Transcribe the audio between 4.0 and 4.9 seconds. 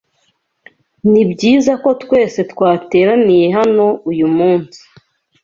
uyumunsi.